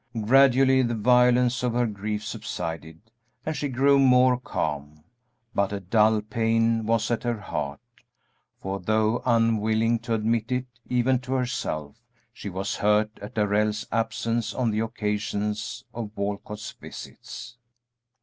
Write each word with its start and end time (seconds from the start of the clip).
Gradually 0.19 0.81
the 0.81 0.95
violence 0.95 1.61
of 1.61 1.73
her 1.73 1.85
grief 1.85 2.25
subsided 2.25 3.11
and 3.45 3.55
she 3.55 3.67
grew 3.69 3.99
more 3.99 4.39
calm, 4.39 5.03
but 5.53 5.71
a 5.71 5.79
dull 5.79 6.21
pain 6.23 6.87
was 6.87 7.11
at 7.11 7.21
her 7.21 7.39
heart, 7.39 7.79
for 8.57 8.79
though 8.79 9.21
unwilling 9.27 9.99
to 9.99 10.15
admit 10.15 10.51
it 10.51 10.65
even 10.89 11.19
to 11.19 11.33
herself, 11.33 12.01
she 12.33 12.49
was 12.49 12.77
hurt 12.77 13.19
at 13.21 13.35
Darrell's 13.35 13.85
absence 13.91 14.55
on 14.55 14.71
the 14.71 14.79
occasions 14.79 15.83
of 15.93 16.17
Walcott's 16.17 16.71
visits. 16.71 17.57